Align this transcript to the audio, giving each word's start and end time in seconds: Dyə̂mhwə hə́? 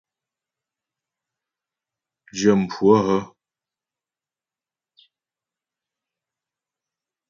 Dyə̂mhwə 2.37 2.93
hə́? 3.05 3.21